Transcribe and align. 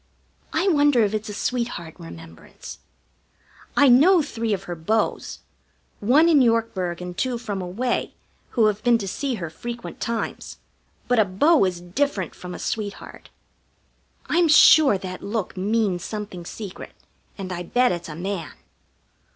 I 0.51 0.67
wonder 0.67 1.03
if 1.03 1.13
it's 1.13 1.29
a 1.29 1.33
sweetheart 1.35 1.93
remembrance? 1.99 2.79
I 3.77 3.87
know 3.87 4.23
three 4.23 4.51
of 4.51 4.63
her 4.63 4.73
beaux; 4.73 5.19
one 5.99 6.27
in 6.27 6.41
Yorkburg 6.41 7.01
and 7.03 7.15
two 7.15 7.37
from 7.37 7.61
away, 7.61 8.15
who 8.57 8.65
have 8.65 8.83
been 8.83 8.97
to 8.97 9.07
see 9.07 9.35
her 9.35 9.51
frequent 9.51 9.99
times; 10.01 10.57
but 11.07 11.19
a 11.19 11.25
beau 11.39 11.65
is 11.65 11.81
different 11.81 12.33
from 12.33 12.55
a 12.55 12.57
sweetheart. 12.57 13.29
I'm 14.25 14.47
sure 14.47 14.97
that 14.97 15.21
look 15.21 15.55
means 15.55 16.03
something 16.03 16.45
secret, 16.45 16.93
and 17.37 17.51
I 17.53 17.61
bet 17.61 17.91
it's 17.91 18.09
a 18.09 18.15
man. 18.15 18.53